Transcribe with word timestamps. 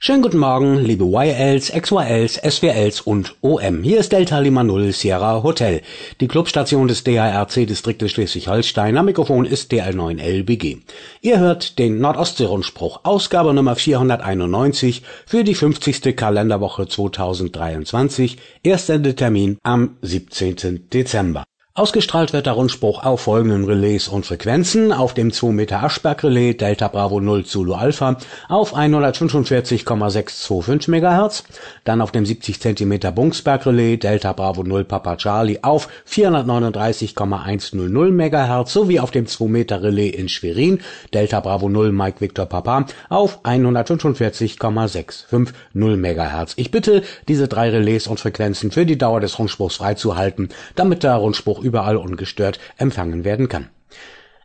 Schönen 0.00 0.22
guten 0.22 0.38
Morgen, 0.38 0.76
liebe 0.76 1.04
YLs, 1.04 1.72
XYLs, 1.72 2.36
SWLs 2.36 3.00
und 3.00 3.34
OM. 3.40 3.82
Hier 3.82 3.98
ist 3.98 4.12
Delta 4.12 4.38
Lima 4.38 4.62
Null 4.62 4.92
Sierra 4.92 5.42
Hotel, 5.42 5.82
die 6.20 6.28
Clubstation 6.28 6.86
des 6.86 7.02
DARC-Distriktes 7.02 8.12
Schleswig-Holstein. 8.12 8.96
Am 8.96 9.06
Mikrofon 9.06 9.44
ist 9.44 9.72
DL9LBG. 9.72 10.82
Ihr 11.20 11.40
hört 11.40 11.80
den 11.80 11.98
Nordostsee-Rundspruch, 11.98 13.00
Ausgabe 13.02 13.52
Nummer 13.52 13.74
491 13.74 15.02
für 15.26 15.42
die 15.42 15.56
50. 15.56 16.14
Kalenderwoche 16.14 16.86
2023. 16.86 18.36
Erstsendetermin 18.62 19.58
am 19.64 19.96
17. 20.02 20.90
Dezember. 20.92 21.42
Ausgestrahlt 21.78 22.32
wird 22.32 22.46
der 22.46 22.54
Rundspruch 22.54 23.04
auf 23.04 23.20
folgenden 23.20 23.64
Relais 23.64 24.08
und 24.08 24.26
Frequenzen. 24.26 24.92
Auf 24.92 25.14
dem 25.14 25.32
2 25.32 25.52
Meter 25.52 25.84
Aschberg 25.84 26.24
Relais 26.24 26.54
Delta 26.54 26.88
Bravo 26.88 27.20
0 27.20 27.44
Zulu 27.44 27.74
Alpha 27.74 28.16
auf 28.48 28.74
145,625 28.74 30.88
MHz. 30.88 31.44
Dann 31.84 32.00
auf 32.00 32.10
dem 32.10 32.26
70 32.26 32.58
cm 32.58 33.14
Bungsberg 33.14 33.64
Relais 33.64 33.98
Delta 33.98 34.32
Bravo 34.32 34.64
0 34.64 34.86
Papa 34.86 35.14
Charlie 35.18 35.60
auf 35.62 35.86
439,100 36.04 38.10
MHz 38.10 38.72
sowie 38.72 38.98
auf 38.98 39.12
dem 39.12 39.28
2 39.28 39.44
Meter 39.44 39.80
Relais 39.80 40.10
in 40.10 40.28
Schwerin 40.28 40.80
Delta 41.14 41.38
Bravo 41.38 41.68
0 41.68 41.92
Mike 41.92 42.20
Victor 42.20 42.46
Papa 42.46 42.86
auf 43.08 43.44
145,650 43.44 45.54
MHz. 45.74 46.54
Ich 46.56 46.72
bitte, 46.72 47.02
diese 47.28 47.46
drei 47.46 47.70
Relais 47.70 48.08
und 48.08 48.18
Frequenzen 48.18 48.72
für 48.72 48.84
die 48.84 48.98
Dauer 48.98 49.20
des 49.20 49.38
Rundspruchs 49.38 49.76
freizuhalten, 49.76 50.48
damit 50.74 51.04
der 51.04 51.14
Rundspruch 51.14 51.67
überall 51.68 51.96
ungestört 51.96 52.58
empfangen 52.78 53.24
werden 53.24 53.48
kann 53.48 53.68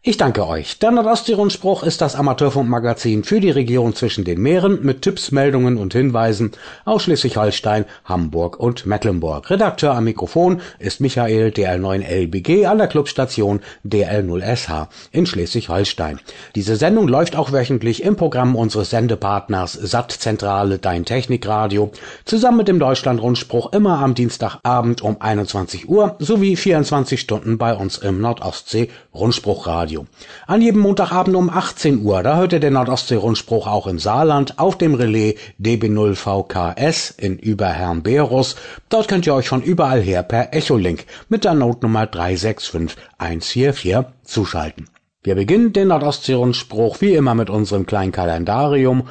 ich 0.06 0.18
danke 0.18 0.46
euch. 0.46 0.80
Der 0.80 0.92
Nordostsee-Rundspruch 0.92 1.82
ist 1.82 2.02
das 2.02 2.16
Amateurfunkmagazin 2.16 3.24
für 3.24 3.40
die 3.40 3.52
Region 3.52 3.96
zwischen 3.96 4.26
den 4.26 4.42
Meeren 4.42 4.84
mit 4.84 5.02
Tipps, 5.02 5.32
Meldungen 5.32 5.78
und 5.78 5.94
Hinweisen 5.94 6.52
aus 6.84 7.04
Schleswig-Holstein, 7.04 7.86
Hamburg 8.04 8.60
und 8.60 8.86
Mecklenburg. 8.86 9.50
Redakteur 9.50 9.96
am 9.96 10.04
Mikrofon 10.04 10.60
ist 10.78 11.00
Michael 11.00 11.52
DL9LBG 11.52 12.66
an 12.66 12.80
der 12.80 12.88
Clubstation 12.88 13.62
DL0SH 13.88 14.90
in 15.14 15.26
Schleswig-Holstein. 15.26 16.20
Diese 16.54 16.76
Sendung 16.76 17.08
läuft 17.08 17.38
auch 17.38 17.54
wöchentlich 17.54 18.04
im 18.04 18.18
Programm 18.18 18.58
unseres 18.58 18.90
Sendepartners 18.90 19.72
Sattzentrale 19.72 20.80
Dein 20.80 21.06
Technikradio 21.06 21.94
zusammen 22.26 22.58
mit 22.58 22.68
dem 22.68 22.80
Deutschland-Rundspruch 22.80 23.72
immer 23.72 24.00
am 24.00 24.16
Dienstagabend 24.16 25.02
um 25.02 25.22
21 25.22 25.88
Uhr 25.88 26.18
sowie 26.20 26.58
24 26.58 27.22
Stunden 27.22 27.58
bei 27.58 27.74
uns 27.74 27.98
im 28.00 28.20
Nordostsee-Rundspruchradio. 28.20 29.93
Radio. 29.94 30.08
An 30.48 30.62
jedem 30.62 30.82
Montagabend 30.82 31.36
um 31.36 31.50
18 31.50 32.04
Uhr, 32.04 32.24
da 32.24 32.38
hört 32.38 32.54
ihr 32.54 32.60
den 32.60 32.74
Nordostsee-Rundspruch 32.74 33.68
auch 33.68 33.86
im 33.88 34.00
Saarland 34.00 34.58
auf 34.60 34.78
dem 34.78 34.96
Relais 34.96 35.36
DB0VKS 35.60 37.20
in 37.20 37.38
Überherrn-Berus. 37.38 38.56
Dort 38.90 39.08
könnt 39.08 39.28
ihr 39.28 39.36
euch 39.36 39.48
von 39.48 39.62
überall 39.62 40.02
her 40.02 40.24
per 40.24 40.54
Echolink 40.54 41.06
mit 41.30 41.44
der 41.44 41.54
Notnummer 41.54 42.08
365144 42.08 44.06
zuschalten. 44.24 44.90
Wir 45.22 45.36
beginnen 45.36 45.74
den 45.74 45.90
Nordostsee-Rundspruch 45.90 47.00
wie 47.02 47.14
immer 47.14 47.36
mit 47.36 47.52
unserem 47.52 47.86
kleinen 47.86 48.12
Kalendarium 48.12 49.04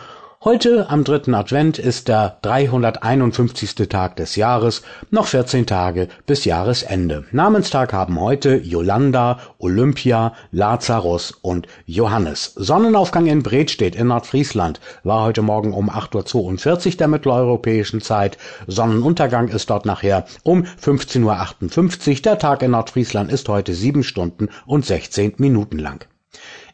Heute 0.45 0.91
am 0.91 1.05
dritten 1.05 1.37
Advent 1.37 1.79
ist 1.79 2.09
der 2.09 2.39
351. 2.43 3.77
Tag 3.89 4.17
des 4.17 4.35
Jahres, 4.35 4.83
noch 5.13 5.29
14 5.29 5.67
Tage 5.67 6.09
bis 6.27 6.45
Jahresende. 6.45 7.25
Namenstag 7.31 7.93
haben 7.93 8.19
heute 8.19 8.57
Yolanda, 8.57 9.39
Olympia, 9.61 10.33
Lazarus 10.51 11.31
und 11.31 11.69
Johannes. 11.87 12.55
Sonnenaufgang 12.57 13.27
in 13.27 13.45
Bredstedt 13.45 13.95
in 13.95 14.09
Nordfriesland 14.09 14.81
war 15.05 15.23
heute 15.23 15.43
Morgen 15.43 15.73
um 15.73 15.89
8.42 15.89 16.87
Uhr 16.87 16.97
der 16.97 17.07
mitteleuropäischen 17.07 18.01
Zeit. 18.01 18.37
Sonnenuntergang 18.67 19.47
ist 19.47 19.71
dort 19.71 19.87
nachher 19.87 20.25
um 20.43 20.65
15.58 20.65 22.17
Uhr. 22.17 22.23
Der 22.23 22.39
Tag 22.41 22.65
in 22.65 22.73
Nordfriesland 22.73 23.31
ist 23.31 23.49
heute 23.49 23.75
sieben 23.75 24.03
Stunden 24.03 24.49
und 24.67 24.85
16 24.85 25.35
Minuten 25.37 25.79
lang. 25.79 26.05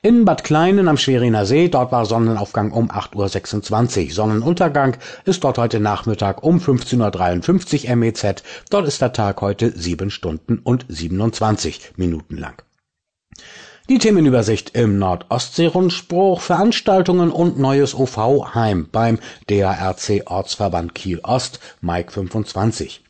In 0.01 0.25
Bad 0.25 0.45
Kleinen 0.45 0.87
am 0.87 0.97
Schweriner 0.97 1.45
See, 1.45 1.69
dort 1.69 1.91
war 1.91 2.07
Sonnenaufgang 2.07 2.71
um 2.71 2.89
8.26 2.89 4.07
Uhr. 4.07 4.13
Sonnenuntergang 4.13 4.97
ist 5.25 5.43
dort 5.43 5.59
heute 5.59 5.81
Nachmittag 5.81 6.45
um 6.45 6.59
15.53 6.59 7.89
Uhr 7.89 7.97
MEZ. 7.97 8.45
Dort 8.71 8.87
ist 8.87 9.01
der 9.01 9.13
Tag 9.13 9.41
heute 9.41 9.77
7 9.77 10.11
Stunden 10.11 10.61
und 10.61 10.87
27 10.89 11.95
Minuten 11.97 12.37
lang. 12.37 12.63
Die 13.89 13.99
Themenübersicht 13.99 14.77
im 14.77 15.01
Nordostsee-Rundspruch, 15.01 16.43
Veranstaltungen 16.43 17.33
und 17.33 17.59
neues 17.59 17.97
OV-Heim 17.97 18.91
beim 18.93 19.19
DARC 19.49 20.23
Ortsverband 20.27 20.95
Kiel 20.95 21.19
Ost, 21.25 21.59
Mike 21.81 22.13
25. 22.13 23.03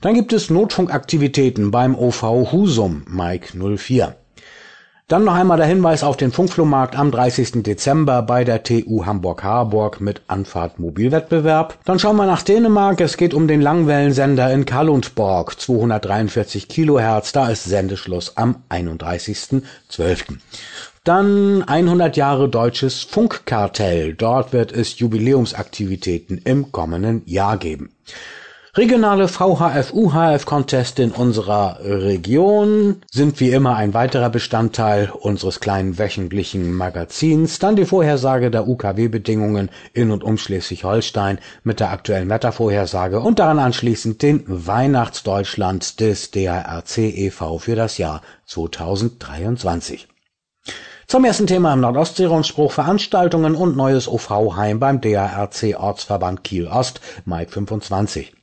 Dann 0.00 0.14
gibt 0.14 0.32
es 0.32 0.50
Notfunkaktivitäten 0.50 1.70
beim 1.70 1.94
OV 1.94 2.50
Husum, 2.50 3.04
Mike 3.08 3.56
04. 3.56 4.16
Dann 5.10 5.24
noch 5.24 5.34
einmal 5.34 5.56
der 5.56 5.66
Hinweis 5.66 6.04
auf 6.04 6.16
den 6.16 6.30
Funkflohmarkt 6.30 6.94
am 6.94 7.10
30. 7.10 7.64
Dezember 7.64 8.22
bei 8.22 8.44
der 8.44 8.62
TU 8.62 9.06
Hamburg-Harburg 9.06 10.00
mit 10.00 10.22
Anfahrt 10.28 10.78
Mobilwettbewerb. 10.78 11.76
Dann 11.84 11.98
schauen 11.98 12.14
wir 12.14 12.26
nach 12.26 12.42
Dänemark. 12.42 13.00
Es 13.00 13.16
geht 13.16 13.34
um 13.34 13.48
den 13.48 13.60
Langwellensender 13.60 14.52
in 14.52 14.66
Kalundborg, 14.66 15.60
243 15.60 16.68
Kilohertz. 16.68 17.32
Da 17.32 17.48
ist 17.48 17.64
Sendeschluss 17.64 18.36
am 18.36 18.62
31.12. 18.70 20.36
Dann 21.02 21.64
100 21.64 22.16
Jahre 22.16 22.48
deutsches 22.48 23.02
Funkkartell. 23.02 24.14
Dort 24.14 24.52
wird 24.52 24.70
es 24.70 25.00
Jubiläumsaktivitäten 25.00 26.40
im 26.44 26.70
kommenden 26.70 27.22
Jahr 27.26 27.56
geben. 27.56 27.90
Regionale 28.76 29.26
VHF-UHF-Contest 29.26 31.00
in 31.00 31.10
unserer 31.10 31.80
Region 31.82 33.02
sind 33.10 33.40
wie 33.40 33.50
immer 33.50 33.74
ein 33.74 33.94
weiterer 33.94 34.30
Bestandteil 34.30 35.10
unseres 35.10 35.58
kleinen 35.58 35.98
wöchentlichen 35.98 36.72
Magazins. 36.72 37.58
Dann 37.58 37.74
die 37.74 37.84
Vorhersage 37.84 38.48
der 38.48 38.68
UKW-Bedingungen 38.68 39.70
in 39.92 40.12
und 40.12 40.22
um 40.22 40.38
Schleswig-Holstein 40.38 41.40
mit 41.64 41.80
der 41.80 41.90
aktuellen 41.90 42.30
Wettervorhersage 42.30 43.18
und 43.18 43.40
daran 43.40 43.58
anschließend 43.58 44.22
den 44.22 44.44
Weihnachtsdeutschland 44.46 45.98
des 45.98 46.30
DARC 46.30 46.96
e.V. 46.98 47.58
für 47.58 47.74
das 47.74 47.98
Jahr 47.98 48.22
2023. 48.46 50.06
Zum 51.08 51.24
ersten 51.24 51.48
Thema 51.48 51.74
im 51.74 51.80
Nordostsee-Rundspruch 51.80 52.70
Veranstaltungen 52.70 53.56
und 53.56 53.76
neues 53.76 54.06
OV-Heim 54.06 54.78
beim 54.78 55.00
DARC 55.00 55.74
Ortsverband 55.76 56.44
Kiel 56.44 56.68
Ost, 56.68 57.00
Mai 57.24 57.46
25. 57.46 58.36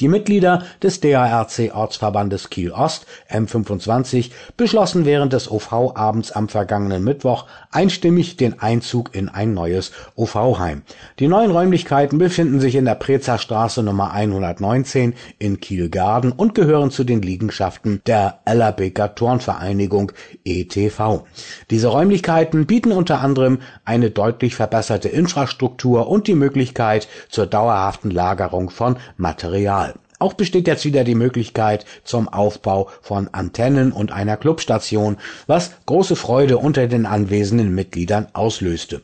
Die 0.00 0.08
Mitglieder 0.08 0.64
des 0.82 1.00
DARC-Ortsverbandes 1.00 2.50
Kiel-Ost 2.50 3.06
(M25) 3.30 4.30
beschlossen 4.56 5.06
während 5.06 5.32
des 5.32 5.48
OV-Abends 5.48 6.32
am 6.32 6.48
vergangenen 6.48 7.04
Mittwoch 7.04 7.46
einstimmig 7.70 8.36
den 8.36 8.60
Einzug 8.60 9.14
in 9.14 9.28
ein 9.28 9.54
neues 9.54 9.92
OV-Heim. 10.16 10.82
Die 11.20 11.28
neuen 11.28 11.52
Räumlichkeiten 11.52 12.18
befinden 12.18 12.58
sich 12.60 12.74
in 12.74 12.84
der 12.84 12.96
Prezer 12.96 13.38
Straße 13.38 13.82
Nummer 13.84 14.10
119 14.12 15.14
in 15.38 15.60
Kiel-Garden 15.60 16.32
und 16.32 16.54
gehören 16.54 16.90
zu 16.90 17.04
den 17.04 17.22
Liegenschaften 17.22 18.02
der 18.06 18.40
Ellerbeker 18.44 19.14
Turnvereinigung 19.14 20.12
e.T.V. 20.44 21.26
Diese 21.70 21.88
Räumlichkeiten 21.88 22.66
bieten 22.66 22.90
unter 22.92 23.20
anderem 23.20 23.60
eine 23.84 24.10
deutlich 24.10 24.56
verbesserte 24.56 25.08
Infrastruktur 25.08 26.08
und 26.08 26.26
die 26.26 26.34
Möglichkeit 26.34 27.08
zur 27.30 27.46
dauerhaften 27.46 28.10
Lagerung 28.10 28.68
von 28.68 28.96
Material 29.16 29.75
auch 30.18 30.34
besteht 30.34 30.66
jetzt 30.66 30.84
wieder 30.84 31.04
die 31.04 31.14
Möglichkeit 31.14 31.84
zum 32.04 32.28
Aufbau 32.28 32.88
von 33.02 33.28
Antennen 33.32 33.92
und 33.92 34.12
einer 34.12 34.36
Clubstation, 34.36 35.18
was 35.46 35.72
große 35.86 36.16
Freude 36.16 36.58
unter 36.58 36.86
den 36.86 37.06
anwesenden 37.06 37.74
Mitgliedern 37.74 38.28
auslöste. 38.32 39.02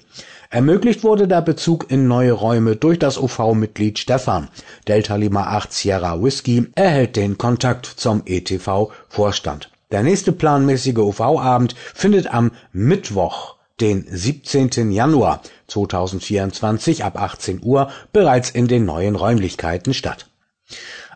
Ermöglicht 0.50 1.02
wurde 1.02 1.28
der 1.28 1.40
Bezug 1.40 1.90
in 1.90 2.06
neue 2.06 2.32
Räume 2.32 2.76
durch 2.76 2.98
das 2.98 3.16
UV-Mitglied 3.16 3.98
Stefan. 3.98 4.48
Delta 4.86 5.16
Lima 5.16 5.44
8 5.44 5.72
Sierra 5.72 6.22
Whisky 6.22 6.66
erhält 6.74 7.16
den 7.16 7.38
Kontakt 7.38 7.86
zum 7.86 8.22
ETV-Vorstand. 8.26 9.70
Der 9.90 10.02
nächste 10.02 10.32
planmäßige 10.32 10.98
UV-Abend 10.98 11.74
findet 11.94 12.32
am 12.32 12.50
Mittwoch, 12.72 13.56
den 13.80 14.06
17. 14.08 14.90
Januar 14.90 15.40
2024 15.68 17.04
ab 17.04 17.20
18 17.20 17.60
Uhr 17.62 17.90
bereits 18.12 18.50
in 18.50 18.68
den 18.68 18.84
neuen 18.84 19.16
Räumlichkeiten 19.16 19.94
statt. 19.94 20.26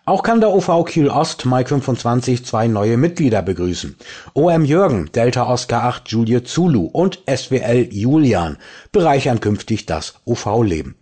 Auch 0.08 0.22
kann 0.22 0.38
der 0.38 0.50
OV 0.50 0.84
Kiel 0.84 1.08
Ost 1.08 1.46
Mai 1.46 1.64
25 1.64 2.46
zwei 2.46 2.68
neue 2.68 2.96
Mitglieder 2.96 3.42
begrüßen. 3.42 3.96
OM 4.34 4.64
Jürgen, 4.64 5.10
Delta 5.12 5.48
Oscar 5.48 5.82
8 5.82 6.08
Julie 6.08 6.44
Zulu 6.44 6.84
und 6.84 7.24
SWL 7.26 7.88
Julian 7.90 8.56
bereichern 8.92 9.40
künftig 9.40 9.84
das 9.84 10.14
OV-Leben. 10.24 10.94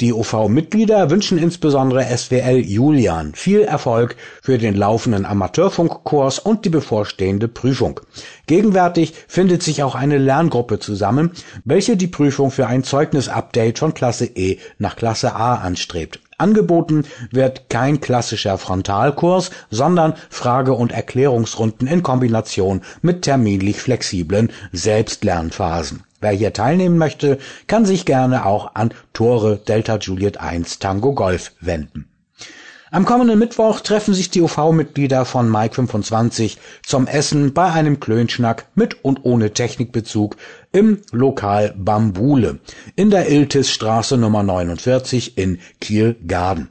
Die 0.00 0.12
OV-Mitglieder 0.12 1.08
wünschen 1.08 1.38
insbesondere 1.38 2.04
SWL 2.04 2.58
Julian 2.58 3.32
viel 3.36 3.60
Erfolg 3.60 4.16
für 4.42 4.58
den 4.58 4.74
laufenden 4.74 5.24
Amateurfunkkurs 5.24 6.40
und 6.40 6.64
die 6.64 6.70
bevorstehende 6.70 7.46
Prüfung. 7.46 8.00
Gegenwärtig 8.48 9.14
findet 9.28 9.62
sich 9.62 9.84
auch 9.84 9.94
eine 9.94 10.18
Lerngruppe 10.18 10.80
zusammen, 10.80 11.30
welche 11.64 11.96
die 11.96 12.08
Prüfung 12.08 12.50
für 12.50 12.66
ein 12.66 12.82
Zeugnisupdate 12.82 13.78
von 13.78 13.94
Klasse 13.94 14.26
E 14.26 14.58
nach 14.78 14.96
Klasse 14.96 15.36
A 15.36 15.54
anstrebt. 15.54 16.18
Angeboten 16.38 17.04
wird 17.30 17.68
kein 17.68 18.00
klassischer 18.00 18.58
Frontalkurs, 18.58 19.50
sondern 19.70 20.14
Frage- 20.30 20.72
und 20.72 20.92
Erklärungsrunden 20.92 21.88
in 21.88 22.02
Kombination 22.02 22.82
mit 23.02 23.22
terminlich 23.22 23.80
flexiblen 23.80 24.50
Selbstlernphasen. 24.72 26.04
Wer 26.20 26.30
hier 26.32 26.52
teilnehmen 26.52 26.98
möchte, 26.98 27.38
kann 27.66 27.84
sich 27.84 28.04
gerne 28.04 28.46
auch 28.46 28.74
an 28.74 28.94
Tore 29.12 29.56
Delta 29.56 29.98
Juliet 29.98 30.38
1 30.38 30.78
Tango 30.78 31.12
Golf 31.12 31.52
wenden. 31.60 32.08
Am 32.90 33.04
kommenden 33.04 33.38
Mittwoch 33.38 33.80
treffen 33.80 34.14
sich 34.14 34.30
die 34.30 34.40
UV-Mitglieder 34.40 35.26
von 35.26 35.50
Mike 35.50 35.74
25 35.74 36.56
zum 36.82 37.06
Essen 37.06 37.52
bei 37.52 37.70
einem 37.70 38.00
Klönschnack 38.00 38.66
mit 38.74 39.04
und 39.04 39.24
ohne 39.24 39.52
Technikbezug 39.52 40.36
im 40.72 41.02
Lokal 41.12 41.74
Bambule 41.76 42.60
in 42.96 43.10
der 43.10 43.30
Iltis-Straße 43.30 44.16
Nummer 44.16 44.42
49 44.42 45.36
in 45.36 45.58
Kiel-Garden. 45.82 46.70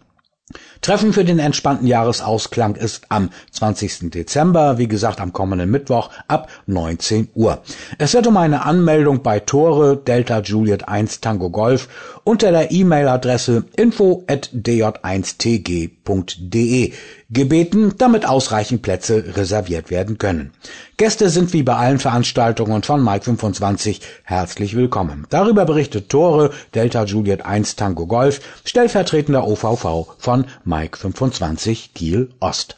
Treffen 0.81 1.13
für 1.13 1.23
den 1.25 1.39
entspannten 1.39 1.87
Jahresausklang 1.87 2.75
ist 2.75 3.05
am 3.09 3.31
20. 3.51 4.11
Dezember, 4.11 4.77
wie 4.77 4.87
gesagt 4.87 5.19
am 5.19 5.33
kommenden 5.33 5.71
Mittwoch 5.71 6.11
ab 6.27 6.47
19 6.65 7.29
Uhr. 7.35 7.61
Es 7.97 8.13
wird 8.13 8.27
um 8.27 8.37
eine 8.37 8.63
Anmeldung 8.65 9.23
bei 9.23 9.39
Tore 9.39 9.97
Delta 9.97 10.41
Juliet 10.41 10.87
1 10.87 11.21
Tango 11.21 11.49
Golf 11.49 11.89
unter 12.23 12.51
der 12.51 12.69
E-Mail-Adresse 12.71 13.65
info 13.75 14.23
at 14.27 14.51
dj1tg.de 14.53 16.93
gebeten, 17.29 17.93
damit 17.97 18.25
ausreichend 18.25 18.81
Plätze 18.81 19.35
reserviert 19.35 19.89
werden 19.89 20.17
können. 20.17 20.51
Gäste 20.95 21.29
sind 21.29 21.53
wie 21.53 21.63
bei 21.63 21.75
allen 21.75 21.99
Veranstaltungen 21.99 22.83
von 22.83 23.03
Mike 23.03 23.25
25 23.25 24.01
herzlich 24.23 24.75
willkommen. 24.75 25.27
Darüber 25.29 25.65
berichtet 25.65 26.09
Tore 26.09 26.51
Delta 26.73 27.03
Juliet 27.03 27.45
1 27.45 27.75
Tango 27.75 28.07
Golf, 28.07 28.39
stellvertretender 28.63 29.45
OVV 29.45 30.15
von 30.17 30.45
Mike 30.63 30.97
25 30.97 31.93
Kiel 31.93 32.29
Ost. 32.39 32.77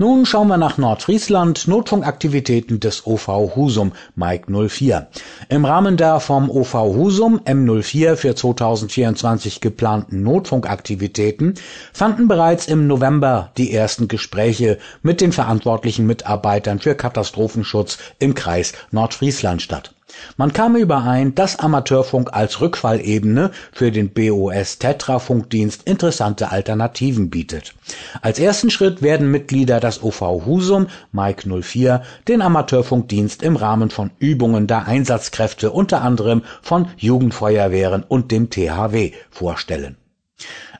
Nun 0.00 0.24
schauen 0.24 0.48
wir 0.48 0.56
nach 0.56 0.78
Nordfriesland, 0.78 1.68
Notfunkaktivitäten 1.68 2.80
des 2.80 3.06
OV 3.06 3.54
Husum 3.54 3.92
Mike 4.14 4.50
04. 4.50 5.08
Im 5.50 5.66
Rahmen 5.66 5.98
der 5.98 6.20
vom 6.20 6.48
OV 6.48 6.72
Husum 6.72 7.38
M04 7.40 8.16
für 8.16 8.34
2024 8.34 9.60
geplanten 9.60 10.22
Notfunkaktivitäten 10.22 11.52
fanden 11.92 12.28
bereits 12.28 12.66
im 12.66 12.86
November 12.86 13.50
die 13.58 13.74
ersten 13.74 14.08
Gespräche 14.08 14.78
mit 15.02 15.20
den 15.20 15.32
verantwortlichen 15.32 16.06
Mitarbeitern 16.06 16.78
für 16.78 16.94
Katastrophenschutz 16.94 17.98
im 18.18 18.34
Kreis 18.34 18.72
Nordfriesland 18.92 19.60
statt. 19.60 19.92
Man 20.36 20.52
kam 20.52 20.76
überein, 20.76 21.34
dass 21.34 21.58
Amateurfunk 21.58 22.32
als 22.32 22.60
Rückfallebene 22.60 23.50
für 23.72 23.90
den 23.92 24.10
BOS 24.10 24.78
Tetra 24.78 25.18
Funkdienst 25.18 25.82
interessante 25.84 26.50
Alternativen 26.50 27.30
bietet. 27.30 27.74
Als 28.22 28.38
ersten 28.38 28.70
Schritt 28.70 29.02
werden 29.02 29.30
Mitglieder 29.30 29.80
des 29.80 30.02
OV 30.02 30.20
Husum 30.46 30.86
Mike 31.12 31.48
04 31.48 32.02
den 32.28 32.42
Amateurfunkdienst 32.42 33.42
im 33.42 33.56
Rahmen 33.56 33.90
von 33.90 34.10
Übungen 34.18 34.66
der 34.66 34.86
Einsatzkräfte 34.86 35.70
unter 35.70 36.02
anderem 36.02 36.42
von 36.62 36.88
Jugendfeuerwehren 36.96 38.02
und 38.02 38.30
dem 38.30 38.50
THW 38.50 39.12
vorstellen 39.30 39.96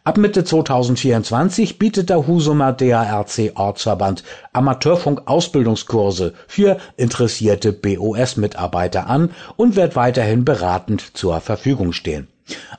Ab 0.02 0.16
Mitte 0.16 0.44
2024 0.44 1.78
bietet 1.78 2.08
der 2.08 2.26
Husumer 2.26 2.72
DARC 2.72 3.52
Ortsverband 3.54 4.24
Amateurfunk-Ausbildungskurse 4.54 6.32
für 6.48 6.78
interessierte 6.96 7.74
BOS-Mitarbeiter 7.74 9.08
an 9.08 9.30
und 9.56 9.76
wird 9.76 9.96
weiterhin 9.96 10.46
beratend 10.46 11.18
zur 11.18 11.42
Verfügung 11.42 11.92
stehen. 11.92 12.28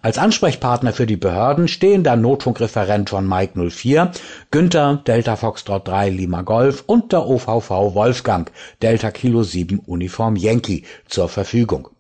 Als 0.02 0.18
Ansprechpartner 0.18 0.94
für 0.94 1.06
die 1.06 1.16
Behörden 1.16 1.68
stehen 1.68 2.04
der 2.04 2.16
Notfunkreferent 2.16 3.12
von 3.12 3.30
Mike 3.30 3.70
04, 3.70 4.12
Günther 4.50 5.04
Delta 5.06 5.36
Foxtrot 5.36 5.88
3 5.88 6.10
Lima 6.10 6.42
Golf 6.42 6.84
und 6.88 7.12
der 7.12 7.28
OVV 7.28 7.70
Wolfgang 7.94 8.52
Delta 8.82 9.12
Kilo 9.12 9.44
7 9.44 9.78
Uniform 9.86 10.38
Yankee 10.38 10.86
zur 11.08 11.30
Verfügung 11.30 11.91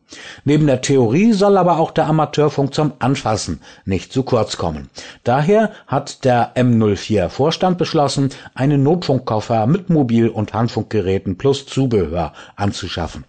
Neben 0.43 0.67
der 0.67 0.81
Theorie 0.81 1.33
soll 1.33 1.57
aber 1.57 1.79
auch 1.79 1.91
der 1.91 2.07
Amateurfunk 2.07 2.73
zum 2.73 2.93
Anfassen 2.99 3.61
nicht 3.85 4.11
zu 4.11 4.23
kurz 4.23 4.57
kommen. 4.57 4.89
Daher 5.23 5.71
hat 5.87 6.25
der 6.25 6.55
M04 6.55 7.29
Vorstand 7.29 7.77
beschlossen, 7.77 8.29
einen 8.53 8.83
Notfunkkoffer 8.83 9.65
mit 9.67 9.89
Mobil- 9.89 10.29
und 10.29 10.53
Handfunkgeräten 10.53 11.37
plus 11.37 11.65
Zubehör 11.65 12.33
anzuschaffen. 12.55 13.25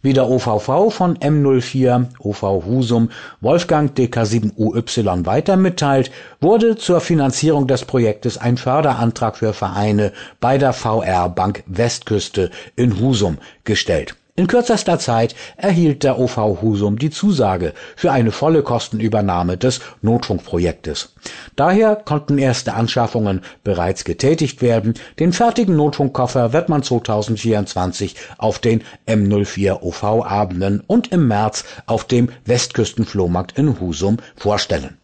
Wie 0.00 0.12
der 0.12 0.28
OVV 0.28 0.92
von 0.92 1.16
M04 1.18 2.06
OV 2.18 2.42
Husum 2.66 3.10
Wolfgang 3.40 3.96
DK7UY 3.96 5.24
weiter 5.24 5.56
mitteilt, 5.56 6.10
wurde 6.40 6.76
zur 6.76 7.00
Finanzierung 7.00 7.68
des 7.68 7.84
Projektes 7.84 8.38
ein 8.38 8.56
Förderantrag 8.56 9.36
für 9.36 9.52
Vereine 9.52 10.12
bei 10.40 10.58
der 10.58 10.72
VR 10.72 11.28
Bank 11.28 11.62
Westküste 11.66 12.50
in 12.74 12.98
Husum 12.98 13.38
gestellt 13.62 14.16
in 14.34 14.46
kürzester 14.46 14.98
Zeit 14.98 15.34
erhielt 15.58 16.04
der 16.04 16.18
OV 16.18 16.62
Husum 16.62 16.98
die 16.98 17.10
Zusage 17.10 17.74
für 17.96 18.12
eine 18.12 18.32
volle 18.32 18.62
Kostenübernahme 18.62 19.58
des 19.58 19.80
Notfunkprojektes. 20.00 21.14
Daher 21.54 21.96
konnten 21.96 22.38
erste 22.38 22.72
Anschaffungen 22.72 23.42
bereits 23.62 24.04
getätigt 24.04 24.62
werden. 24.62 24.94
Den 25.18 25.34
fertigen 25.34 25.76
Notfunkkoffer 25.76 26.54
wird 26.54 26.70
man 26.70 26.82
2024 26.82 28.16
auf 28.38 28.58
den 28.58 28.82
M04 29.06 29.82
OV-Abenden 29.82 30.82
und 30.86 31.12
im 31.12 31.28
März 31.28 31.64
auf 31.84 32.04
dem 32.04 32.30
Westküstenflohmarkt 32.46 33.58
in 33.58 33.80
Husum 33.80 34.16
vorstellen. 34.36 34.96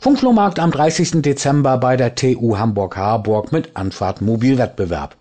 Funkflohmarkt 0.00 0.60
am 0.60 0.70
30. 0.70 1.22
Dezember 1.22 1.78
bei 1.78 1.96
der 1.96 2.14
TU 2.14 2.56
Hamburg-Harburg 2.56 3.50
mit 3.50 3.76
Anfahrt 3.76 4.20
Mobilwettbewerb. 4.20 5.16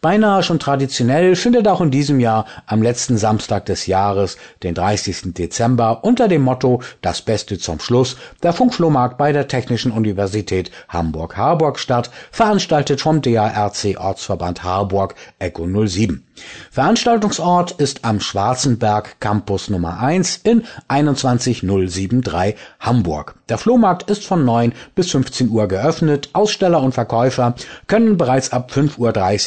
Beinahe 0.00 0.42
schon 0.42 0.58
traditionell 0.58 1.36
findet 1.36 1.68
auch 1.68 1.82
in 1.82 1.90
diesem 1.90 2.20
Jahr 2.20 2.46
am 2.64 2.80
letzten 2.80 3.18
Samstag 3.18 3.66
des 3.66 3.86
Jahres, 3.86 4.38
den 4.62 4.74
30. 4.74 5.34
Dezember, 5.34 6.04
unter 6.04 6.26
dem 6.26 6.40
Motto 6.40 6.80
Das 7.02 7.20
Beste 7.20 7.58
zum 7.58 7.80
Schluss 7.80 8.16
der 8.42 8.54
Funkflohmarkt 8.54 9.18
bei 9.18 9.32
der 9.32 9.46
Technischen 9.46 9.92
Universität 9.92 10.70
Hamburg-Harburg 10.88 11.78
statt, 11.78 12.10
veranstaltet 12.30 13.02
vom 13.02 13.20
DARC 13.20 13.98
Ortsverband 13.98 14.62
Harburg 14.62 15.16
ECO 15.38 15.66
07. 15.66 16.24
Veranstaltungsort 16.70 17.72
ist 17.72 18.04
am 18.04 18.20
Schwarzenberg 18.20 19.20
Campus 19.20 19.68
Nummer 19.68 20.00
1 20.00 20.38
in 20.38 20.64
21073 20.88 22.56
Hamburg. 22.80 23.34
Der 23.50 23.58
Flohmarkt 23.58 24.10
ist 24.10 24.24
von 24.24 24.44
9 24.44 24.72
bis 24.94 25.10
15 25.10 25.50
Uhr 25.50 25.68
geöffnet. 25.68 26.30
Aussteller 26.32 26.82
und 26.82 26.92
Verkäufer 26.92 27.54
können 27.88 28.16
bereits 28.16 28.52
ab 28.52 28.70
5.30 28.72 28.98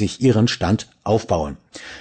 Uhr 0.04 0.22
ihren 0.22 0.43
Stand 0.50 0.88
aufbauen. 1.04 1.58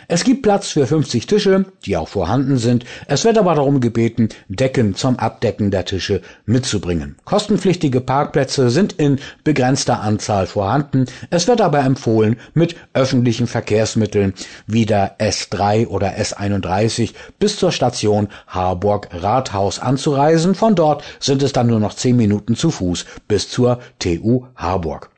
Es 0.07 0.23
gibt 0.23 0.43
Platz 0.43 0.69
für 0.69 0.87
50 0.87 1.27
Tische, 1.27 1.65
die 1.85 1.97
auch 1.97 2.09
vorhanden 2.09 2.59
sind. 2.59 2.85
Es 3.07 3.25
wird 3.25 3.39
aber 3.39 3.55
darum 3.55 3.81
gebeten, 3.81 4.29
Decken 4.49 4.95
zum 4.95 5.19
Abdecken 5.19 5.71
der 5.71 5.85
Tische 5.85 6.21
mitzubringen. 6.47 7.17
Kostenpflichtige 7.25 8.01
Parkplätze 8.01 8.71
sind 8.71 8.93
in 8.93 9.19
begrenzter 9.45 10.01
Anzahl 10.01 10.47
vorhanden. 10.47 11.07
Es 11.31 11.49
wird 11.49 11.61
aber 11.61 11.81
empfohlen, 11.81 12.37
mit 12.55 12.77
öffentlichen 12.93 13.47
Verkehrsmitteln 13.47 14.35
wie 14.67 14.87
der 14.87 15.19
S3 15.19 15.89
oder 15.89 16.17
S31 16.17 17.15
bis 17.39 17.57
zur 17.57 17.73
Station 17.73 18.29
Harburg 18.47 19.09
Rathaus 19.13 19.79
anzureisen. 19.79 20.55
Von 20.55 20.75
dort 20.75 21.03
sind 21.19 21.43
es 21.43 21.53
dann 21.53 21.67
nur 21.67 21.81
noch 21.81 21.95
10 21.95 22.17
Minuten 22.17 22.55
zu 22.55 22.71
Fuß 22.71 23.07
bis 23.27 23.49
zur 23.49 23.81
TU 23.99 24.47
Harburg. 24.55 25.12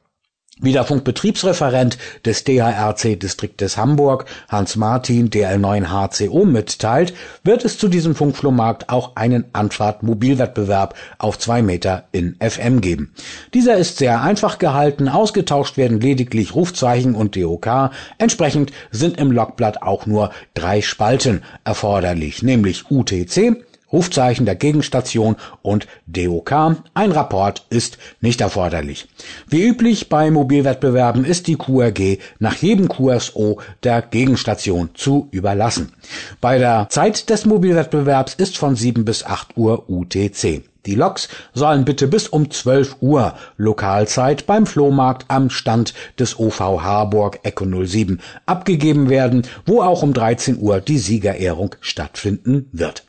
Wie 0.61 0.71
der 0.71 0.85
Funkbetriebsreferent 0.85 1.99
des 2.25 2.45
DARC-Distriktes 2.45 3.77
Hamburg, 3.77 4.27
Hans 4.49 4.77
Martin, 4.77 5.29
DL9HCO, 5.29 6.45
mitteilt, 6.45 7.13
wird 7.43 7.65
es 7.65 7.77
zu 7.77 7.89
diesem 7.89 8.15
Funkflohmarkt 8.15 8.89
auch 8.89 9.17
einen 9.17 9.47
Anfahrt-Mobilwettbewerb 9.53 10.95
auf 11.19 11.41
zwei 11.41 11.61
Meter 11.61 12.05
in 12.13 12.37
FM 12.39 12.81
geben. 12.81 13.13
Dieser 13.53 13.77
ist 13.79 13.99
sehr 13.99 14.23
einfach 14.23 14.61
gehalten, 14.61 15.09
ausgetauscht 15.09 15.77
werden 15.77 16.01
lediglich 16.01 16.55
Rufzeichen 16.55 17.17
und 17.17 17.35
DOK. 17.35 17.91
Entsprechend 18.19 18.71
sind 18.93 19.19
im 19.19 19.33
Logblatt 19.33 19.83
auch 19.83 20.07
nur 20.07 20.31
drei 20.55 20.83
Spalten 20.83 21.43
erforderlich, 21.65 22.45
nämlich 22.45 22.93
UTC, 22.93 23.57
Rufzeichen 23.95 24.45
der 24.45 24.57
Gegenstation 24.57 25.37
und 25.63 25.87
DOK. 26.07 26.53
Ein 26.93 27.13
Rapport 27.13 27.65
ist 27.71 27.97
nicht 28.21 28.41
erforderlich. 28.41 29.09
Wie 29.49 29.65
üblich 29.65 30.09
bei 30.09 30.31
Mobilwettbewerben 30.31 31.25
ist 31.25 31.47
die 31.47 31.57
QRG 31.57 32.19
nach 32.41 32.57
jedem 32.57 32.89
QSO 32.89 33.61
der 33.85 34.03
Gegenstation 34.03 34.91
zu 34.95 35.29
überlassen. 35.31 35.93
Bei 36.41 36.59
der 36.59 36.89
Zeit 36.91 37.31
des 37.31 37.47
Mobilwettbewerbs 37.47 38.35
ist 38.35 38.59
von 38.59 38.75
7 38.75 39.05
bis 39.05 39.25
8 39.25 39.57
Uhr 39.57 39.89
UTC. 39.89 40.65
Die 40.87 40.97
Loks 40.97 41.29
sollen 41.55 41.85
bitte 41.85 42.09
bis 42.09 42.29
um 42.29 42.51
12 42.51 42.97
Uhr 43.01 43.35
Lokalzeit 43.57 44.47
beim 44.47 44.67
Flohmarkt 44.67 45.25
am 45.29 45.49
Stand 45.49 45.95
des 46.19 46.39
OV 46.39 46.61
Harburg 46.61 47.41
Echo 47.43 47.65
07 47.65 48.21
abgegeben 48.45 49.09
werden, 49.09 49.47
wo 49.65 49.83
auch 49.83 50.03
um 50.03 50.13
13 50.13 50.59
Uhr 50.59 50.81
die 50.81 50.99
Siegerehrung 50.99 51.77
stattfinden 51.81 52.69
wird. 52.73 53.05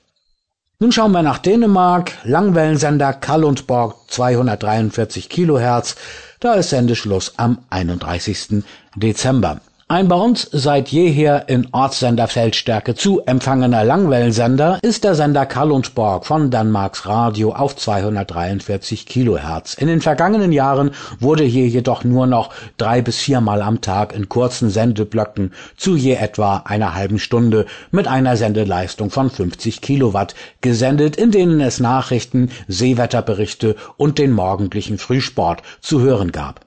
Nun 0.78 0.92
schauen 0.92 1.14
wir 1.14 1.22
nach 1.22 1.38
Dänemark. 1.38 2.12
Langwellensender 2.26 3.14
Kallundborg 3.14 3.96
243 4.12 5.30
Kilohertz. 5.30 5.96
Da 6.42 6.56
ist 6.56 6.70
Sendeschluss 6.70 7.36
am 7.38 7.60
31. 7.70 8.66
Dezember. 8.94 9.62
Ein 9.88 10.08
bei 10.08 10.16
uns 10.16 10.50
seit 10.52 10.90
jeher 10.90 11.48
in 11.48 11.68
Ortssenderfeldstärke 11.72 12.96
zu 12.96 13.22
empfangener 13.22 13.84
Langwellensender 13.84 14.80
ist 14.82 15.04
der 15.04 15.14
Sender 15.14 15.46
Kallundborg 15.46 16.26
von 16.26 16.50
Danmarks 16.50 17.06
Radio 17.06 17.54
auf 17.54 17.76
243 17.76 19.06
Kilohertz. 19.06 19.76
In 19.76 19.86
den 19.86 20.02
vergangenen 20.02 20.52
Jahren 20.52 20.90
wurde 21.20 21.44
hier 21.44 21.68
jedoch 21.68 22.04
nur 22.04 22.26
noch 22.26 22.50
drei 22.80 23.04
bis 23.04 23.20
viermal 23.20 23.62
am 23.62 23.80
Tag 23.82 24.16
in 24.16 24.28
kurzen 24.28 24.72
Sendeblöcken 24.72 25.54
zu 25.78 25.96
je 25.96 26.16
etwa 26.16 26.64
einer 26.66 26.96
halben 26.96 27.20
Stunde 27.20 27.68
mit 27.92 28.08
einer 28.08 28.38
Sendeleistung 28.38 29.12
von 29.12 29.30
50 29.30 29.82
Kilowatt 29.82 30.34
gesendet, 30.62 31.16
in 31.16 31.30
denen 31.30 31.62
es 31.62 31.80
Nachrichten, 31.80 32.50
Seewetterberichte 32.68 33.76
und 33.98 34.18
den 34.18 34.32
morgendlichen 34.32 34.98
Frühsport 34.98 35.62
zu 35.80 36.02
hören 36.02 36.32
gab. 36.32 36.66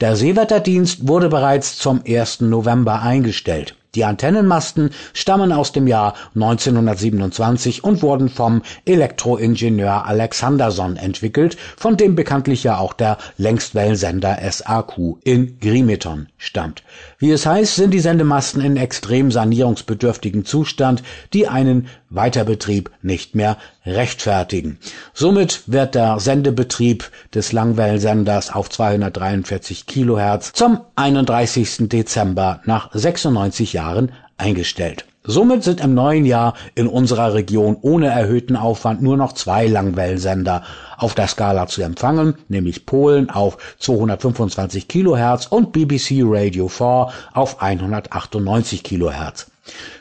Der 0.00 0.16
Seewetterdienst 0.16 1.08
wurde 1.08 1.28
bereits 1.28 1.78
zum 1.78 2.02
1. 2.06 2.42
November 2.42 3.02
eingestellt. 3.02 3.76
Die 3.96 4.04
Antennenmasten 4.04 4.90
stammen 5.12 5.50
aus 5.50 5.72
dem 5.72 5.88
Jahr 5.88 6.14
1927 6.36 7.82
und 7.82 8.02
wurden 8.02 8.28
vom 8.28 8.62
Elektroingenieur 8.84 10.06
Alexanderson 10.06 10.96
entwickelt, 10.96 11.56
von 11.76 11.96
dem 11.96 12.14
bekanntlich 12.14 12.62
ja 12.62 12.78
auch 12.78 12.92
der 12.92 13.18
Längstwellensender 13.36 14.38
SAQ 14.48 15.16
in 15.24 15.58
Grimeton 15.58 16.28
stammt. 16.38 16.84
Wie 17.18 17.32
es 17.32 17.46
heißt, 17.46 17.74
sind 17.74 17.92
die 17.92 17.98
Sendemasten 17.98 18.60
in 18.62 18.76
extrem 18.76 19.32
sanierungsbedürftigem 19.32 20.44
Zustand, 20.44 21.02
die 21.32 21.48
einen 21.48 21.88
Weiterbetrieb 22.10 22.90
nicht 23.02 23.34
mehr 23.34 23.56
rechtfertigen. 23.90 24.78
Somit 25.12 25.62
wird 25.66 25.94
der 25.94 26.20
Sendebetrieb 26.20 27.10
des 27.34 27.52
Langwellensenders 27.52 28.52
auf 28.52 28.70
243 28.70 29.86
Kilohertz 29.86 30.52
zum 30.52 30.80
31. 30.96 31.88
Dezember 31.88 32.60
nach 32.64 32.90
96 32.92 33.72
Jahren 33.72 34.12
eingestellt. 34.38 35.04
Somit 35.22 35.64
sind 35.64 35.82
im 35.82 35.92
neuen 35.92 36.24
Jahr 36.24 36.54
in 36.74 36.86
unserer 36.86 37.34
Region 37.34 37.76
ohne 37.82 38.06
erhöhten 38.06 38.56
Aufwand 38.56 39.02
nur 39.02 39.18
noch 39.18 39.34
zwei 39.34 39.66
Langwellensender 39.66 40.62
auf 40.96 41.14
der 41.14 41.28
Skala 41.28 41.66
zu 41.66 41.82
empfangen, 41.82 42.36
nämlich 42.48 42.86
Polen 42.86 43.28
auf 43.28 43.58
225 43.80 44.88
Kilohertz 44.88 45.46
und 45.46 45.72
BBC 45.72 46.22
Radio 46.24 46.68
4 46.68 47.08
auf 47.34 47.60
198 47.60 48.82
Kilohertz. 48.82 49.49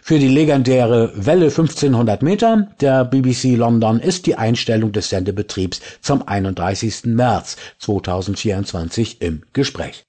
Für 0.01 0.20
die 0.20 0.28
legendäre 0.28 1.12
Welle 1.16 1.46
1500 1.46 2.22
Meter 2.22 2.72
der 2.82 3.06
BBC 3.06 3.56
London 3.56 4.00
ist 4.00 4.25
die 4.25 4.36
Einstellung 4.36 4.92
des 4.92 5.10
Sendebetriebs 5.10 5.82
zum 6.01 6.28
31. 6.28 7.06
März 7.06 7.58
2024 7.80 9.22
im 9.22 9.44
Gespräch. 9.54 10.06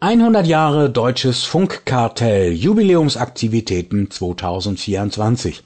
100 0.00 0.46
Jahre 0.46 0.90
Deutsches 0.90 1.44
Funkkartell 1.44 2.52
Jubiläumsaktivitäten 2.52 4.10
2024 4.10 5.62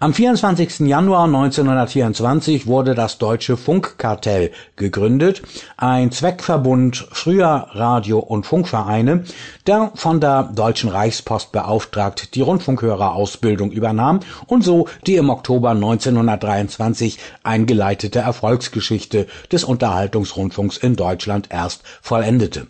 am 0.00 0.12
24. 0.12 0.80
Januar 0.80 1.24
1924 1.24 2.66
wurde 2.66 2.94
das 2.94 3.18
Deutsche 3.18 3.56
Funkkartell 3.56 4.50
gegründet, 4.76 5.42
ein 5.76 6.12
Zweckverbund 6.12 7.08
früher 7.10 7.68
Radio- 7.72 8.18
und 8.18 8.46
Funkvereine, 8.46 9.24
der 9.66 9.92
von 9.94 10.20
der 10.20 10.50
Deutschen 10.54 10.90
Reichspost 10.90 11.52
beauftragt 11.52 12.34
die 12.34 12.42
Rundfunkhörerausbildung 12.42 13.70
übernahm 13.70 14.20
und 14.46 14.62
so 14.62 14.88
die 15.06 15.16
im 15.16 15.30
Oktober 15.30 15.70
1923 15.70 17.18
eingeleitete 17.42 18.18
Erfolgsgeschichte 18.18 19.26
des 19.50 19.64
Unterhaltungsrundfunks 19.64 20.76
in 20.76 20.96
Deutschland 20.96 21.48
erst 21.50 21.82
vollendete. 22.02 22.66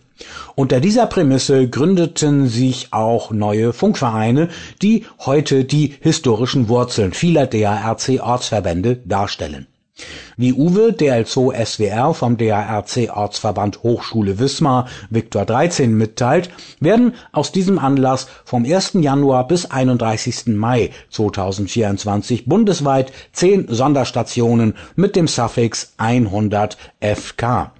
Unter 0.55 0.79
dieser 0.79 1.05
Prämisse 1.07 1.69
gründeten 1.69 2.47
sich 2.47 2.93
auch 2.93 3.31
neue 3.31 3.73
Funkvereine, 3.73 4.49
die 4.81 5.05
heute 5.19 5.65
die 5.65 5.93
historischen 5.99 6.69
Wurzeln 6.69 7.13
vieler 7.13 7.47
DARC-Ortsverbände 7.47 8.97
darstellen. 9.05 9.67
Wie 10.35 10.53
Uwe 10.53 10.91
DL2 10.91 11.65
SWR 11.65 12.13
vom 12.13 12.37
DARC 12.37 13.09
Ortsverband 13.15 13.81
Hochschule 13.81 14.37
Wismar 14.37 14.87
Viktor 15.09 15.45
13 15.45 15.97
mitteilt, 15.97 16.51
werden 16.79 17.15
aus 17.31 17.51
diesem 17.51 17.79
Anlass 17.79 18.27
vom 18.45 18.63
1. 18.63 18.93
Januar 19.01 19.47
bis 19.47 19.65
31. 19.65 20.55
Mai 20.55 20.91
2024 21.09 22.45
bundesweit 22.45 23.11
zehn 23.31 23.67
Sonderstationen 23.67 24.75
mit 24.95 25.15
dem 25.15 25.27
Suffix 25.27 25.93
100 25.97 26.77
FK 27.01 27.71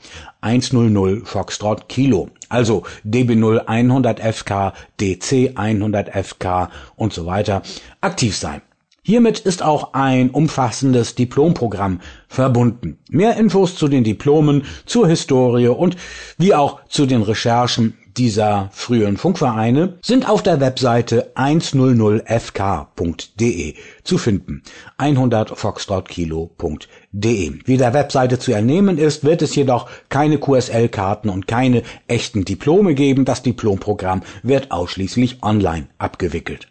100 0.48 1.28
Foxtrot 1.28 1.90
Kilo. 1.90 2.30
Also 2.50 2.84
DB0 3.06 3.66
100 3.66 4.20
FK, 4.20 4.74
DC 5.00 5.52
100 5.56 6.10
FK 6.10 6.70
und 6.96 7.12
so 7.12 7.26
weiter 7.26 7.62
aktiv 8.00 8.36
sein. 8.38 8.62
Hiermit 9.04 9.40
ist 9.40 9.64
auch 9.64 9.94
ein 9.94 10.30
umfassendes 10.30 11.16
Diplomprogramm 11.16 12.02
verbunden. 12.28 12.98
Mehr 13.10 13.38
Infos 13.38 13.76
zu 13.76 13.88
den 13.88 14.04
Diplomen, 14.04 14.64
zur 14.86 15.08
Historie 15.08 15.70
und 15.70 15.96
wie 16.38 16.54
auch 16.54 16.82
zu 16.90 17.06
den 17.06 17.22
Recherchen 17.22 17.98
dieser 18.18 18.70
frühen 18.72 19.18
Funkvereine 19.18 19.98
sind 20.02 20.30
auf 20.30 20.44
der 20.44 20.60
Webseite 20.60 21.32
100fk.de 21.36 23.76
zu 24.04 24.18
finden. 24.18 24.64
100 24.98 25.58
foxtrotkilo.de. 25.58 27.54
Wie 27.66 27.78
der 27.78 27.94
Webseite 27.94 28.40
zu 28.40 28.52
ernehmen 28.52 28.98
ist, 28.98 29.24
wird 29.24 29.42
es 29.42 29.56
jedoch 29.56 29.90
keine 30.10 30.40
QSL-Karten 30.40 31.30
und 31.30 31.48
keine 31.48 31.84
echten 32.08 32.44
Diplome 32.46 32.96
geben. 32.96 33.26
Das 33.26 33.44
Diplomprogramm 33.44 34.24
wird 34.44 34.72
ausschließlich 34.72 35.44
online 35.44 35.88
abgewickelt. 35.98 36.68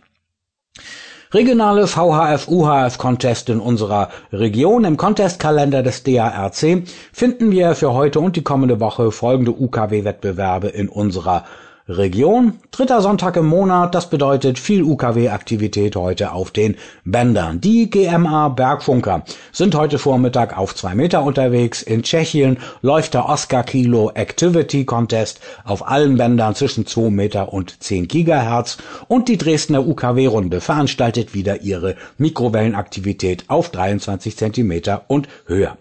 Regionale 1.36 1.86
VHF-UHF-Contest 1.86 3.50
in 3.50 3.60
unserer 3.60 4.08
Region. 4.32 4.84
Im 4.84 4.96
Contestkalender 4.96 5.82
des 5.82 6.02
DARC 6.02 6.84
finden 7.12 7.50
wir 7.50 7.74
für 7.74 7.92
heute 7.92 8.20
und 8.20 8.36
die 8.36 8.42
kommende 8.42 8.80
Woche 8.80 9.12
folgende 9.12 9.50
UKW-Wettbewerbe 9.52 10.68
in 10.68 10.88
unserer 10.88 11.44
Region. 11.88 12.54
Dritter 12.72 13.00
Sonntag 13.00 13.36
im 13.36 13.46
Monat, 13.46 13.94
das 13.94 14.10
bedeutet 14.10 14.58
viel 14.58 14.82
UKW-Aktivität 14.82 15.94
heute 15.94 16.32
auf 16.32 16.50
den 16.50 16.76
Bändern. 17.04 17.60
Die 17.60 17.88
GMA 17.88 18.48
Bergfunker 18.48 19.22
sind 19.52 19.76
heute 19.76 20.00
Vormittag 20.00 20.58
auf 20.58 20.74
zwei 20.74 20.96
Meter 20.96 21.22
unterwegs. 21.22 21.82
In 21.82 22.02
Tschechien 22.02 22.58
läuft 22.82 23.14
der 23.14 23.28
Oscar 23.28 23.62
Kilo 23.62 24.10
Activity 24.10 24.84
Contest 24.84 25.40
auf 25.64 25.86
allen 25.86 26.16
Bändern 26.16 26.56
zwischen 26.56 26.86
zwei 26.86 27.10
Meter 27.10 27.52
und 27.52 27.80
zehn 27.80 28.08
Gigahertz 28.08 28.78
und 29.06 29.28
die 29.28 29.38
Dresdner 29.38 29.86
UKW-Runde 29.86 30.60
veranstaltet 30.60 31.34
wieder 31.34 31.62
ihre 31.62 31.94
Mikrowellenaktivität 32.18 33.44
auf 33.46 33.70
23 33.70 34.36
Zentimeter 34.36 35.04
und 35.06 35.28
höher. 35.46 35.78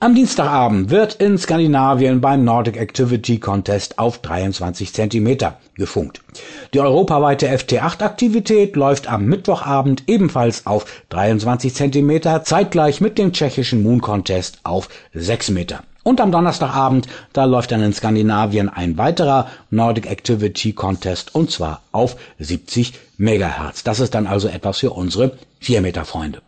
Am 0.00 0.16
Dienstagabend 0.16 0.90
wird 0.90 1.14
in 1.14 1.38
Skandinavien 1.38 2.20
beim 2.20 2.44
Nordic 2.44 2.76
Activity 2.76 3.38
Contest 3.38 3.98
auf 3.98 4.18
23 4.18 4.92
Zentimeter 4.92 5.58
gefunkt. 5.76 6.20
Die 6.74 6.80
europaweite 6.80 7.48
FT8-Aktivität 7.48 8.74
läuft 8.74 9.06
am 9.06 9.26
Mittwochabend 9.26 10.02
ebenfalls 10.08 10.66
auf 10.66 10.84
23 11.10 11.72
Zentimeter, 11.72 12.42
zeitgleich 12.42 13.00
mit 13.00 13.18
dem 13.18 13.32
tschechischen 13.32 13.84
Moon 13.84 14.00
Contest 14.00 14.58
auf 14.64 14.88
6 15.14 15.50
Meter. 15.50 15.84
Und 16.02 16.20
am 16.20 16.32
Donnerstagabend, 16.32 17.06
da 17.32 17.44
läuft 17.44 17.70
dann 17.70 17.82
in 17.82 17.94
Skandinavien 17.94 18.68
ein 18.68 18.98
weiterer 18.98 19.46
Nordic 19.70 20.10
Activity 20.10 20.72
Contest 20.72 21.34
und 21.36 21.52
zwar 21.52 21.82
auf 21.92 22.16
70 22.40 22.94
Megahertz. 23.16 23.84
Das 23.84 24.00
ist 24.00 24.14
dann 24.14 24.26
also 24.26 24.48
etwas 24.48 24.80
für 24.80 24.90
unsere 24.90 25.38
4 25.60 25.80
Meter 25.80 26.04
Freunde. 26.04 26.42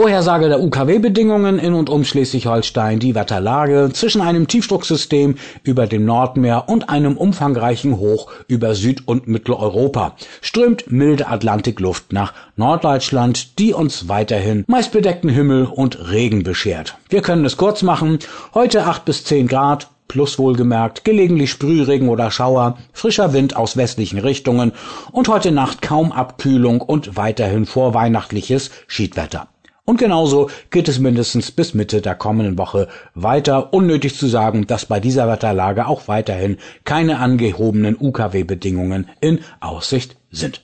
Vorhersage 0.00 0.48
der 0.48 0.62
UKW-Bedingungen 0.62 1.58
in 1.58 1.74
und 1.74 1.90
um 1.90 2.04
Schleswig-Holstein, 2.04 3.00
die 3.00 3.14
Wetterlage 3.14 3.90
zwischen 3.92 4.22
einem 4.22 4.46
Tiefdrucksystem 4.46 5.34
über 5.62 5.86
dem 5.86 6.06
Nordmeer 6.06 6.70
und 6.70 6.88
einem 6.88 7.18
umfangreichen 7.18 7.98
Hoch 7.98 8.32
über 8.48 8.74
Süd- 8.74 9.02
und 9.06 9.28
Mitteleuropa. 9.28 10.16
Strömt 10.40 10.90
milde 10.90 11.28
Atlantikluft 11.28 12.14
nach 12.14 12.32
Norddeutschland, 12.56 13.58
die 13.58 13.74
uns 13.74 14.08
weiterhin 14.08 14.64
meist 14.68 14.92
bedeckten 14.92 15.28
Himmel 15.28 15.66
und 15.66 16.10
Regen 16.10 16.44
beschert. 16.44 16.96
Wir 17.10 17.20
können 17.20 17.44
es 17.44 17.58
kurz 17.58 17.82
machen. 17.82 18.20
Heute 18.54 18.86
8 18.86 19.04
bis 19.04 19.24
10 19.24 19.48
Grad, 19.48 19.88
plus 20.08 20.38
wohlgemerkt, 20.38 21.04
gelegentlich 21.04 21.50
Sprühregen 21.50 22.08
oder 22.08 22.30
Schauer, 22.30 22.78
frischer 22.94 23.34
Wind 23.34 23.54
aus 23.54 23.76
westlichen 23.76 24.18
Richtungen 24.18 24.72
und 25.12 25.28
heute 25.28 25.52
Nacht 25.52 25.82
kaum 25.82 26.10
Abkühlung 26.10 26.80
und 26.80 27.18
weiterhin 27.18 27.66
vorweihnachtliches 27.66 28.70
Schiedwetter. 28.86 29.46
Und 29.84 29.98
genauso 29.98 30.50
geht 30.70 30.88
es 30.88 30.98
mindestens 30.98 31.50
bis 31.50 31.74
Mitte 31.74 32.00
der 32.00 32.14
kommenden 32.14 32.58
Woche 32.58 32.88
weiter. 33.14 33.72
Unnötig 33.72 34.16
zu 34.16 34.26
sagen, 34.26 34.66
dass 34.66 34.86
bei 34.86 35.00
dieser 35.00 35.28
Wetterlage 35.28 35.86
auch 35.86 36.08
weiterhin 36.08 36.58
keine 36.84 37.18
angehobenen 37.18 37.96
UKW-Bedingungen 37.98 39.08
in 39.20 39.40
Aussicht 39.60 40.16
sind. 40.30 40.62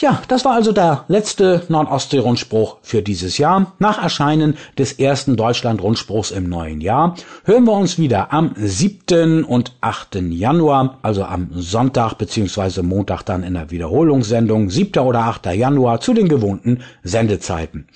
Ja, 0.00 0.22
das 0.28 0.44
war 0.44 0.52
also 0.52 0.70
der 0.70 1.06
letzte 1.08 1.62
Nordostsee-Rundspruch 1.68 2.76
für 2.82 3.02
dieses 3.02 3.36
Jahr. 3.36 3.72
Nach 3.80 4.00
Erscheinen 4.00 4.56
des 4.78 4.92
ersten 4.92 5.36
Deutschland-Rundspruchs 5.36 6.30
im 6.30 6.48
neuen 6.48 6.80
Jahr 6.80 7.16
hören 7.42 7.64
wir 7.64 7.72
uns 7.72 7.98
wieder 7.98 8.32
am 8.32 8.52
7. 8.54 9.42
und 9.42 9.72
8. 9.80 10.20
Januar, 10.30 10.98
also 11.02 11.24
am 11.24 11.48
Sonntag 11.52 12.14
beziehungsweise 12.14 12.84
Montag 12.84 13.24
dann 13.24 13.42
in 13.42 13.54
der 13.54 13.72
Wiederholungssendung, 13.72 14.70
7. 14.70 15.02
oder 15.02 15.24
8. 15.24 15.46
Januar 15.46 16.00
zu 16.00 16.14
den 16.14 16.28
gewohnten 16.28 16.82
Sendezeiten. 17.02 17.88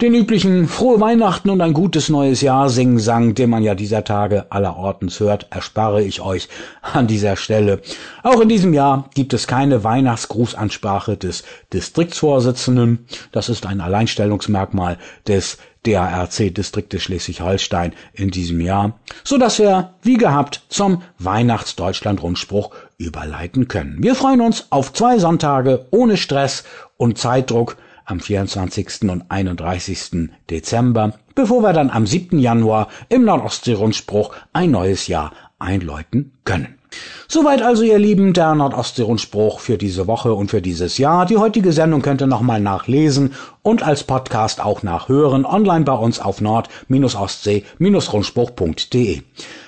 Den 0.00 0.12
üblichen 0.12 0.66
Frohe 0.66 0.98
Weihnachten 1.00 1.50
und 1.50 1.60
ein 1.60 1.72
gutes 1.72 2.08
neues 2.08 2.40
Jahr 2.40 2.68
singen 2.68 2.98
sang, 2.98 3.36
den 3.36 3.48
man 3.48 3.62
ja 3.62 3.76
dieser 3.76 4.02
Tage 4.02 4.50
allerortens 4.50 5.20
hört, 5.20 5.46
erspare 5.50 6.02
ich 6.02 6.20
euch 6.20 6.48
an 6.82 7.06
dieser 7.06 7.36
Stelle. 7.36 7.80
Auch 8.24 8.40
in 8.40 8.48
diesem 8.48 8.74
Jahr 8.74 9.08
gibt 9.14 9.32
es 9.34 9.46
keine 9.46 9.84
Weihnachtsgrußansprache 9.84 11.16
des 11.16 11.44
Distriktsvorsitzenden. 11.72 13.06
Das 13.30 13.48
ist 13.48 13.66
ein 13.66 13.80
Alleinstellungsmerkmal 13.80 14.98
des 15.28 15.58
DARC-Distriktes 15.86 17.00
Schleswig-Holstein 17.00 17.92
in 18.14 18.30
diesem 18.30 18.60
Jahr, 18.60 18.98
so 19.22 19.38
dass 19.38 19.60
wir, 19.60 19.94
wie 20.02 20.16
gehabt, 20.16 20.62
zum 20.70 21.02
Weihnachtsdeutschland-Rundspruch 21.20 22.70
überleiten 22.98 23.68
können. 23.68 23.98
Wir 24.00 24.16
freuen 24.16 24.40
uns 24.40 24.66
auf 24.70 24.92
zwei 24.92 25.18
Sonntage 25.18 25.86
ohne 25.92 26.16
Stress 26.16 26.64
und 26.96 27.18
Zeitdruck 27.18 27.76
am 28.04 28.20
24. 28.20 29.02
und 29.10 29.30
31. 29.30 30.30
Dezember, 30.50 31.18
bevor 31.34 31.62
wir 31.62 31.72
dann 31.72 31.90
am 31.90 32.06
7. 32.06 32.38
Januar 32.38 32.88
im 33.08 33.24
Nordostsee-Rundspruch 33.24 34.34
ein 34.52 34.70
neues 34.70 35.06
Jahr 35.06 35.32
einläuten 35.58 36.32
können. 36.44 36.78
Soweit 37.26 37.62
also, 37.62 37.82
ihr 37.82 37.98
Lieben, 37.98 38.32
der 38.32 38.54
Nordostsee-Rundspruch 38.54 39.58
für 39.58 39.76
diese 39.78 40.06
Woche 40.06 40.34
und 40.34 40.50
für 40.50 40.62
dieses 40.62 40.98
Jahr. 40.98 41.26
Die 41.26 41.38
heutige 41.38 41.72
Sendung 41.72 42.02
könnt 42.02 42.22
ihr 42.22 42.26
nochmal 42.26 42.60
nachlesen 42.60 43.32
und 43.62 43.82
als 43.82 44.04
Podcast 44.04 44.62
auch 44.62 44.82
nachhören, 44.82 45.46
online 45.46 45.84
bei 45.84 45.94
uns 45.94 46.20
auf 46.20 46.40
nord-ostsee-rundspruch.de. 46.40 49.22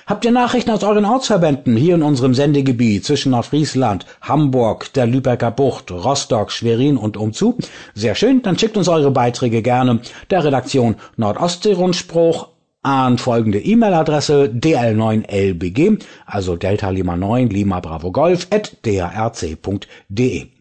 Habt 0.05 0.23
ihr 0.23 0.31
Nachrichten 0.31 0.71
aus 0.71 0.83
euren 0.83 1.03
Ortsverbänden 1.03 1.75
hier 1.75 1.95
in 1.95 2.03
unserem 2.03 2.33
Sendegebiet 2.33 3.03
zwischen 3.03 3.31
Nordfriesland, 3.31 4.05
Hamburg, 4.21 4.93
der 4.93 5.07
Lübecker 5.07 5.51
Bucht, 5.51 5.91
Rostock, 5.91 6.51
Schwerin 6.51 6.95
und 6.95 7.17
umzu? 7.17 7.57
Sehr 7.95 8.15
schön, 8.15 8.41
dann 8.43 8.57
schickt 8.57 8.77
uns 8.77 8.87
eure 8.87 9.11
Beiträge 9.11 9.61
gerne 9.61 9.99
der 10.29 10.45
Redaktion 10.45 10.95
Nordostsee-Rundspruch 11.17 12.47
an 12.87 13.17
folgende 13.17 13.59
E-Mail-Adresse 13.59 14.49
dl9lbg, 14.53 15.99
also 16.25 16.55
Delta 16.55 16.89
Lima 16.89 17.17
9 17.17 17.49
Lima 17.49 17.81
Bravo 17.81 18.11
Golf 18.11 18.47
at 18.49 18.77
drc.de. 18.85 20.56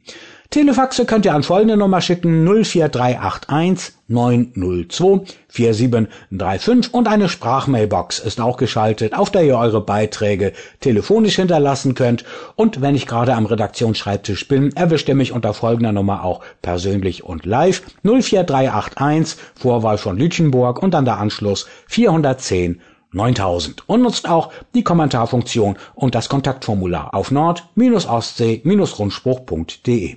Telefaxe 0.56 1.04
könnt 1.04 1.26
ihr 1.26 1.34
an 1.34 1.42
folgende 1.42 1.76
Nummer 1.76 2.00
schicken 2.00 2.46
04381 2.46 3.94
902 4.08 5.26
4735 5.48 6.94
und 6.94 7.08
eine 7.08 7.28
Sprachmailbox 7.28 8.20
ist 8.20 8.40
auch 8.40 8.56
geschaltet, 8.56 9.12
auf 9.12 9.30
der 9.30 9.42
ihr 9.42 9.58
eure 9.58 9.82
Beiträge 9.82 10.54
telefonisch 10.80 11.36
hinterlassen 11.36 11.94
könnt 11.94 12.24
und 12.54 12.80
wenn 12.80 12.94
ich 12.94 13.06
gerade 13.06 13.34
am 13.34 13.44
Redaktionsschreibtisch 13.44 14.48
bin, 14.48 14.74
erwischt 14.74 15.10
ihr 15.10 15.14
mich 15.14 15.32
unter 15.32 15.52
folgender 15.52 15.92
Nummer 15.92 16.24
auch 16.24 16.40
persönlich 16.62 17.22
und 17.22 17.44
live 17.44 17.82
04381 18.02 19.38
Vorwahl 19.54 19.98
von 19.98 20.16
Lütchenburg 20.16 20.82
und 20.82 20.94
dann 20.94 21.04
der 21.04 21.18
Anschluss 21.18 21.66
410 21.88 22.80
9000 23.12 23.86
und 23.90 24.00
nutzt 24.00 24.26
auch 24.26 24.50
die 24.74 24.84
Kommentarfunktion 24.84 25.76
und 25.94 26.14
das 26.14 26.30
Kontaktformular 26.30 27.12
auf 27.12 27.30
nord-ostsee-rundspruch.de. 27.30 30.16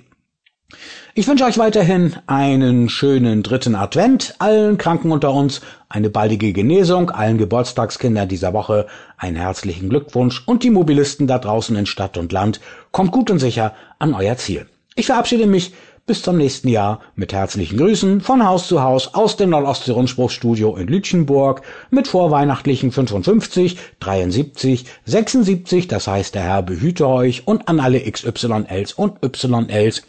Ich 1.14 1.26
wünsche 1.26 1.44
euch 1.44 1.58
weiterhin 1.58 2.14
einen 2.26 2.88
schönen 2.88 3.42
dritten 3.42 3.74
Advent, 3.74 4.36
allen 4.38 4.78
Kranken 4.78 5.10
unter 5.10 5.32
uns 5.34 5.60
eine 5.88 6.08
baldige 6.08 6.52
Genesung, 6.52 7.10
allen 7.10 7.36
Geburtstagskindern 7.36 8.28
dieser 8.28 8.52
Woche 8.52 8.86
einen 9.16 9.36
herzlichen 9.36 9.88
Glückwunsch 9.88 10.42
und 10.46 10.62
die 10.62 10.70
Mobilisten 10.70 11.26
da 11.26 11.38
draußen 11.38 11.76
in 11.76 11.86
Stadt 11.86 12.16
und 12.16 12.32
Land, 12.32 12.60
kommt 12.92 13.10
gut 13.10 13.30
und 13.30 13.38
sicher 13.40 13.74
an 13.98 14.14
euer 14.14 14.36
Ziel. 14.36 14.66
Ich 14.94 15.06
verabschiede 15.06 15.46
mich 15.46 15.72
bis 16.06 16.22
zum 16.22 16.38
nächsten 16.38 16.68
Jahr 16.68 17.00
mit 17.14 17.32
herzlichen 17.32 17.76
Grüßen 17.76 18.20
von 18.20 18.44
Haus 18.46 18.66
zu 18.66 18.82
Haus 18.82 19.14
aus 19.14 19.36
dem 19.36 19.50
Nordostsee-Rundspruchstudio 19.50 20.76
in 20.76 20.88
Lütchenburg 20.88 21.62
mit 21.90 22.08
vorweihnachtlichen 22.08 22.92
55, 22.92 23.78
73, 24.00 24.86
76, 25.04 25.88
das 25.88 26.06
heißt 26.06 26.34
der 26.34 26.42
Herr 26.42 26.62
behüte 26.62 27.06
euch 27.06 27.46
und 27.46 27.68
an 27.68 27.78
alle 27.80 28.00
XYLs 28.00 28.92
und 28.94 29.18
YLs 29.22 30.02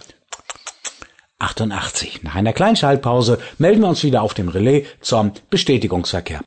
88. 1.42 2.24
Nach 2.24 2.36
einer 2.36 2.54
kleinen 2.54 2.76
Schaltpause 2.76 3.40
melden 3.58 3.82
wir 3.82 3.90
uns 3.90 4.04
wieder 4.04 4.22
auf 4.22 4.34
dem 4.34 4.48
Relais 4.50 4.86
zum 5.02 5.34
Bestätigungsverkehr. 5.50 6.40